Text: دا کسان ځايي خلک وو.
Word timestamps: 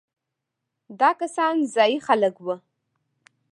دا 0.99 1.09
کسان 1.21 1.55
ځايي 1.73 1.97
خلک 2.07 2.35
وو. 2.39 2.55